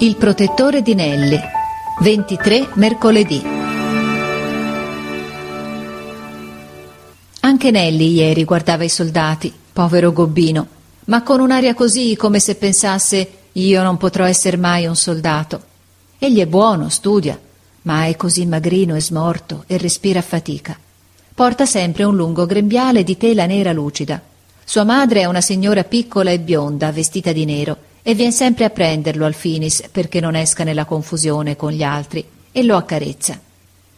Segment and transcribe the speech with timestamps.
[0.00, 1.36] Il protettore di Nelli.
[2.02, 3.42] 23 mercoledì.
[7.40, 10.68] Anche Nelli ieri guardava i soldati, povero gobbino,
[11.06, 15.62] ma con un'aria così come se pensasse io non potrò essere mai un soldato.
[16.20, 17.36] Egli è buono, studia,
[17.82, 20.78] ma è così magrino e smorto e respira a fatica.
[21.34, 24.22] Porta sempre un lungo grembiale di tela nera lucida.
[24.64, 28.70] Sua madre è una signora piccola e bionda, vestita di nero, e vien sempre a
[28.70, 33.38] prenderlo al finis perché non esca nella confusione con gli altri, e lo accarezza.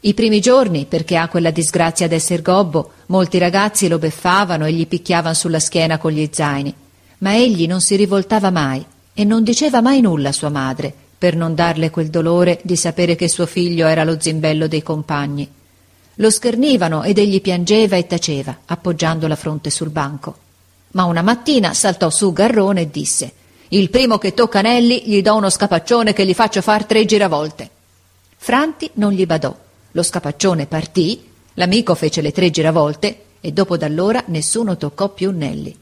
[0.00, 4.86] I primi giorni, perché ha quella disgrazia d'esser gobbo, molti ragazzi lo beffavano e gli
[4.86, 6.74] picchiavano sulla schiena con gli zaini,
[7.18, 8.84] ma egli non si rivoltava mai
[9.14, 13.16] e non diceva mai nulla a sua madre, per non darle quel dolore di sapere
[13.16, 15.48] che suo figlio era lo zimbello dei compagni.
[16.16, 20.36] Lo schernivano ed egli piangeva e taceva, appoggiando la fronte sul banco.
[20.90, 23.32] Ma una mattina saltò su Garrone e disse
[23.68, 27.70] Il primo che tocca Nelli gli do uno scapaccione che gli faccio far tre giravolte.
[28.36, 29.56] Franti non gli badò.
[29.92, 35.76] Lo scapaccione partì, l'amico fece le tre giravolte e dopo d'allora nessuno toccò più Nelli.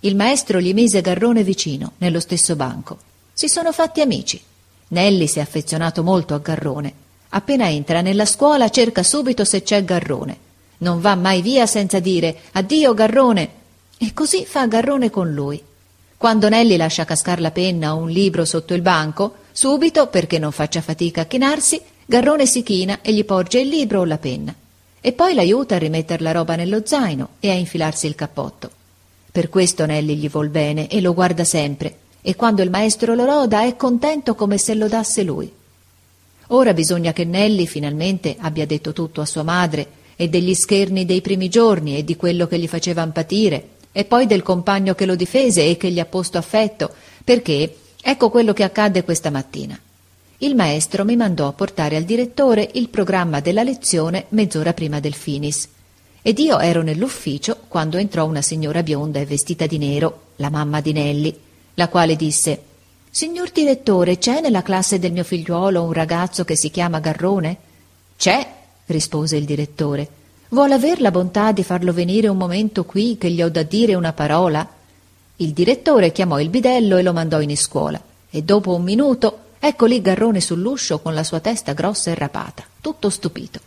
[0.00, 2.98] Il maestro gli mise Garrone vicino, nello stesso banco.
[3.32, 4.40] Si sono fatti amici.
[4.88, 9.84] Nelli si è affezionato molto a Garrone Appena entra nella scuola cerca subito se c'è
[9.84, 10.48] Garrone.
[10.78, 13.58] Non va mai via senza dire addio Garrone.
[13.98, 15.62] E così fa Garrone con lui.
[16.20, 20.52] Quando Nelli lascia cascar la penna o un libro sotto il banco, subito, perché non
[20.52, 24.54] faccia fatica a chinarsi, Garrone si china e gli porge il libro o la penna.
[25.00, 28.70] E poi l'aiuta a rimettere la roba nello zaino e a infilarsi il cappotto.
[29.32, 33.24] Per questo Nelli gli vuol bene e lo guarda sempre, e quando il maestro lo
[33.24, 35.50] loda è contento come se lodasse lui.
[36.48, 39.86] Ora bisogna che Nelli finalmente abbia detto tutto a sua madre
[40.16, 44.26] e degli scherni dei primi giorni e di quello che gli facevan patire e poi
[44.26, 46.92] del compagno che lo difese e che gli ha posto affetto,
[47.24, 49.78] perché ecco quello che accadde questa mattina.
[50.38, 55.14] Il maestro mi mandò a portare al direttore il programma della lezione mezz'ora prima del
[55.14, 55.68] finis.
[56.22, 60.80] Ed io ero nell'ufficio quando entrò una signora bionda e vestita di nero, la mamma
[60.80, 61.38] di Nelli,
[61.74, 62.62] la quale disse
[63.10, 67.56] Signor direttore, c'è nella classe del mio figliuolo un ragazzo che si chiama Garrone?
[68.16, 68.46] C'è,
[68.86, 70.08] rispose il direttore.
[70.52, 73.94] Vuole aver la bontà di farlo venire un momento qui che gli ho da dire
[73.94, 74.68] una parola?
[75.36, 78.02] Il direttore chiamò il bidello e lo mandò in iscuola.
[78.28, 82.64] E dopo un minuto, ecco lì Garrone sull'uscio con la sua testa grossa e rapata,
[82.80, 83.60] tutto stupito.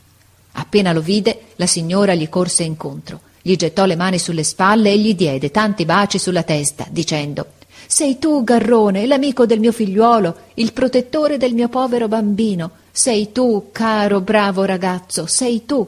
[0.52, 5.00] Appena lo vide, la signora gli corse incontro, gli gettò le mani sulle spalle e
[5.00, 7.48] gli diede tanti baci sulla testa, dicendo
[7.88, 12.72] sei tu, Garrone, l'amico del mio figliuolo, il protettore del mio povero bambino.
[12.92, 15.88] Sei tu, caro, bravo ragazzo, sei tu.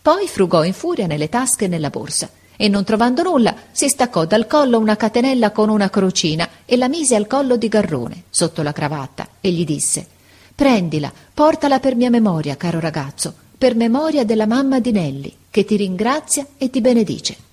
[0.00, 4.24] Poi frugò in furia nelle tasche e nella borsa e non trovando nulla si staccò
[4.24, 8.62] dal collo una catenella con una crocina e la mise al collo di Garrone, sotto
[8.62, 10.06] la cravatta, e gli disse
[10.54, 15.76] Prendila, portala per mia memoria, caro ragazzo, per memoria della mamma di Nelli, che ti
[15.76, 17.47] ringrazia e ti benedice.